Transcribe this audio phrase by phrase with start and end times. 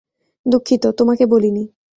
[0.45, 1.63] দুঃখিত, তোমাকে বলিনি।